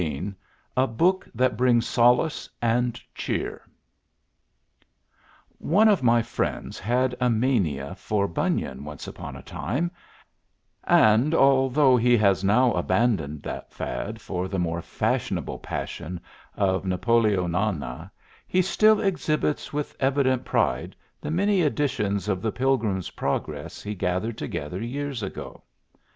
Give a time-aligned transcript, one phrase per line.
[0.01, 0.33] XV
[0.77, 3.61] A BOOK THAT BRINGS SOLACE AND CHEER
[5.59, 9.91] One of my friends had a mania for Bunyan once upon a time,
[10.85, 16.19] and, although he has now abandoned that fad for the more fashionable passion
[16.57, 18.09] of Napoleonana,
[18.47, 24.39] he still exhibits with evident pride the many editions of the "Pilgrim's Progress" he gathered
[24.39, 25.61] together years ago.